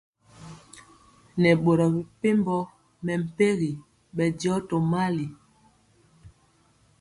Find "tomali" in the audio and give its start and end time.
4.67-5.25